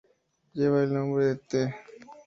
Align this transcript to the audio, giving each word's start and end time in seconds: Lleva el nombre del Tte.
Lleva 0.55 0.81
el 0.81 0.91
nombre 0.91 1.25
del 1.25 1.39
Tte. 1.41 1.75